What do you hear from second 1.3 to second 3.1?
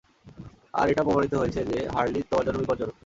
হয়েছে যে, হারলিন তোমার জন্য বিপদজনক!